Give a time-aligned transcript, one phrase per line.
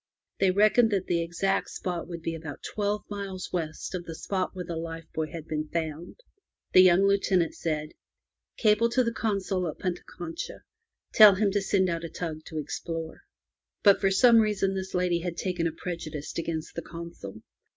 [0.39, 4.55] They reckoned that the exact spot would be about twelve miles west of the spot
[4.55, 6.19] where the life buoy had been found.
[6.73, 7.89] The young Lieutenant said:
[8.57, 10.63] "Cable to the Consul at Punta Concha.
[11.13, 13.21] Tell him to send out a tug to explore.
[13.83, 17.43] But for some reason this lady had taken a prejudice against the Consul.